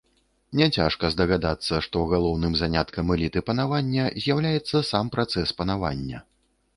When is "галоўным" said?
2.13-2.55